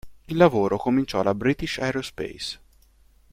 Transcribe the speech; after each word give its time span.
Il 0.25 0.35
lavoro 0.35 0.77
cominciò 0.77 1.19
alla 1.19 1.35
British 1.35 1.77
Aerospace. 1.77 2.59